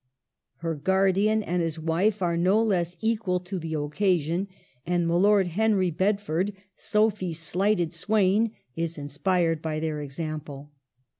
[0.65, 4.47] Her guar dian and his wife are no less equal to the occasion,
[4.83, 10.71] and Milord Henri Bedford, Sophie's slighted swain, is inspired by their example.